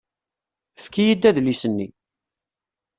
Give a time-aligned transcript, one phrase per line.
[0.77, 1.87] Efk-iyi-d adlis-nni.